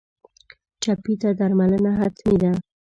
[0.81, 2.51] ټپي ته درملنه حتمي ده.